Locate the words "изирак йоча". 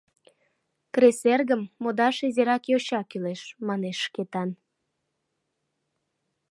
2.27-3.01